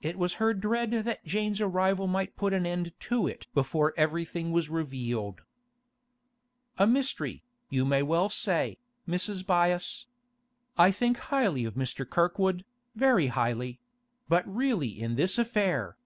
It 0.00 0.18
was 0.18 0.32
her 0.40 0.54
dread 0.54 0.92
that 0.92 1.26
Jane's 1.26 1.60
arrival 1.60 2.06
might 2.06 2.36
put 2.38 2.54
an 2.54 2.64
end 2.64 2.98
to 3.00 3.26
it 3.26 3.48
before 3.52 3.92
everything 3.98 4.50
was 4.50 4.70
revealed. 4.70 5.42
'A 6.78 6.86
mystery, 6.86 7.44
you 7.68 7.84
may 7.84 8.02
well 8.02 8.30
say, 8.30 8.78
Mrs. 9.06 9.44
Byass. 9.44 10.06
I 10.78 10.90
think 10.90 11.18
highly 11.18 11.66
of 11.66 11.74
Mr. 11.74 12.08
Kirkwood, 12.08 12.64
very 12.94 13.26
highly; 13.26 13.78
but 14.26 14.48
really 14.48 14.88
in 14.88 15.16
this 15.16 15.36
affair! 15.36 15.98